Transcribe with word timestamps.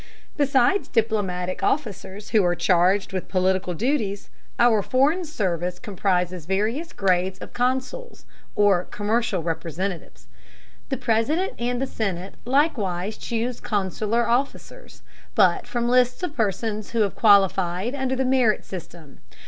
Besides 0.35 0.87
diplomatic 0.87 1.61
officers, 1.61 2.29
who 2.31 2.43
are 2.43 2.55
charged 2.55 3.13
with 3.13 3.27
political 3.29 3.75
duties, 3.75 4.31
our 4.57 4.81
foreign 4.81 5.23
service 5.25 5.77
comprises 5.77 6.47
various 6.47 6.91
grades 6.91 7.37
of 7.37 7.53
consuls, 7.53 8.25
or 8.55 8.85
commercial 8.85 9.43
representatives. 9.43 10.25
The 10.89 10.97
President 10.97 11.53
and 11.59 11.79
the 11.79 11.85
Senate 11.85 12.33
likewise 12.45 13.15
choose 13.15 13.59
consular 13.59 14.27
officers, 14.27 15.03
but 15.35 15.67
from 15.67 15.87
lists 15.87 16.23
of 16.23 16.35
persons 16.35 16.93
who 16.93 17.01
have 17.01 17.13
qualified 17.13 17.93
under 17.93 18.15
the 18.15 18.25
merit 18.25 18.65
system. 18.65 19.19